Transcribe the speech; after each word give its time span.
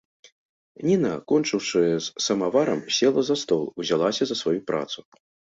Ніна, 0.87 1.11
кончыўшы 1.31 1.83
з 2.05 2.25
самаварам, 2.29 2.79
села 3.01 3.21
за 3.29 3.35
стол, 3.43 3.63
узялася 3.85 4.23
за 4.31 4.35
сваю 4.45 4.57
працу. 4.73 4.99